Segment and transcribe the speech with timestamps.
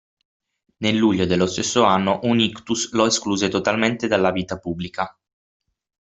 [0.77, 5.15] Nel luglio dello stesso anno un ictus lo escluse totalmente dalla vita pubblica.